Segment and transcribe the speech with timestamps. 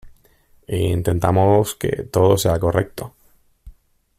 [0.97, 3.13] Intentamos que todo sea correcto.